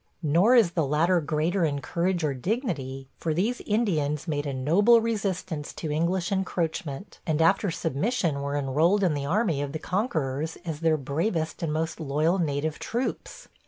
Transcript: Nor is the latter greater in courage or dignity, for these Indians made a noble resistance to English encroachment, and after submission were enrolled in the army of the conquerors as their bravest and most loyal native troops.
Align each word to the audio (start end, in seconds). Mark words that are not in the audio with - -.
Nor 0.23 0.55
is 0.55 0.71
the 0.71 0.83
latter 0.83 1.21
greater 1.21 1.63
in 1.63 1.79
courage 1.79 2.23
or 2.23 2.33
dignity, 2.33 3.07
for 3.19 3.35
these 3.35 3.61
Indians 3.67 4.27
made 4.27 4.47
a 4.47 4.51
noble 4.51 4.99
resistance 4.99 5.71
to 5.73 5.91
English 5.91 6.31
encroachment, 6.31 7.19
and 7.27 7.39
after 7.39 7.69
submission 7.69 8.41
were 8.41 8.55
enrolled 8.57 9.03
in 9.03 9.13
the 9.13 9.27
army 9.27 9.61
of 9.61 9.73
the 9.73 9.77
conquerors 9.77 10.57
as 10.65 10.79
their 10.79 10.97
bravest 10.97 11.61
and 11.61 11.71
most 11.71 11.99
loyal 11.99 12.39
native 12.39 12.79
troops. 12.79 13.47